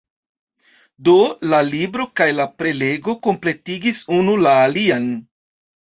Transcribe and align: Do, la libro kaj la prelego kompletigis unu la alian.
Do, 1.09 1.13
la 1.51 1.59
libro 1.67 2.09
kaj 2.21 2.29
la 2.39 2.49
prelego 2.63 3.17
kompletigis 3.31 4.05
unu 4.21 4.39
la 4.49 4.59
alian. 4.67 5.11